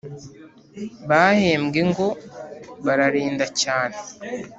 Bahembwe 1.09 1.79
ngo 1.89 2.07
bararinda 2.85 3.45
cyane 3.61 3.97